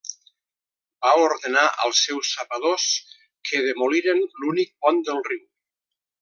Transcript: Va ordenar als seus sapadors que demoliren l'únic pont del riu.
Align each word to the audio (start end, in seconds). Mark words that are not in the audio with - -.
Va 1.05 1.11
ordenar 1.25 1.65
als 1.87 2.01
seus 2.07 2.31
sapadors 2.37 2.87
que 3.51 3.63
demoliren 3.69 4.23
l'únic 4.41 4.75
pont 4.87 5.03
del 5.11 5.23
riu. 5.31 5.47